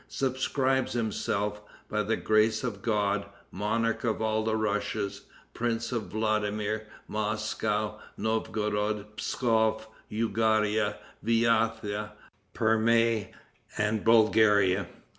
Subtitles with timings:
[0.07, 5.21] subscribes himself, "by the grace of God, monarch of all the Russias,
[5.53, 12.13] prince of Vladimir, Moscow, Novgorod, Pskof, Yougra, Viatha,
[12.55, 13.27] Perme
[13.77, 14.87] and Bulgaria."